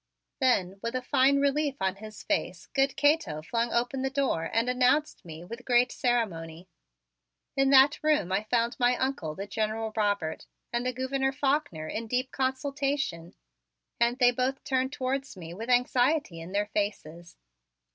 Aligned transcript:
Then, 0.39 0.79
with 0.81 0.95
a 0.95 1.03
fine 1.03 1.39
relief 1.39 1.75
on 1.79 1.97
his 1.97 2.23
face, 2.23 2.65
good 2.73 2.97
Cato 2.97 3.43
flung 3.43 3.71
open 3.71 4.01
the 4.01 4.09
door 4.09 4.49
and 4.51 4.67
announced 4.67 5.23
me 5.23 5.43
with 5.43 5.63
great 5.63 5.91
ceremony. 5.91 6.67
In 7.55 7.69
that 7.69 7.99
room 8.03 8.31
I 8.31 8.41
found 8.49 8.75
my 8.79 8.97
Uncle, 8.97 9.35
the 9.35 9.45
General 9.45 9.93
Robert, 9.95 10.47
and 10.73 10.87
the 10.87 10.91
Gouverneur 10.91 11.31
Faulkner 11.33 11.87
in 11.87 12.07
deep 12.07 12.31
consultation 12.31 13.35
and 13.99 14.17
they 14.17 14.31
both 14.31 14.63
turned 14.63 14.91
towards 14.91 15.37
me 15.37 15.53
with 15.53 15.69
anxiety 15.69 16.39
in 16.41 16.51
their 16.51 16.65
faces. 16.65 17.37